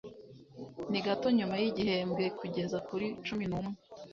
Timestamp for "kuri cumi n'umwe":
2.87-3.75